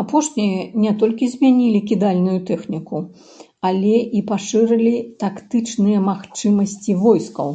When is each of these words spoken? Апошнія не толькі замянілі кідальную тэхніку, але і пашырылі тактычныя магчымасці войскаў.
Апошнія 0.00 0.56
не 0.84 0.92
толькі 1.02 1.28
замянілі 1.34 1.80
кідальную 1.90 2.34
тэхніку, 2.48 2.96
але 3.72 3.94
і 4.20 4.24
пашырылі 4.32 4.92
тактычныя 5.24 5.98
магчымасці 6.10 6.92
войскаў. 7.08 7.50